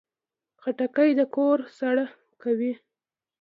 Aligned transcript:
خټکی 0.61 1.11
د 1.19 1.21
کور 1.35 1.57
سړه 1.79 2.05
کوي. 2.41 2.73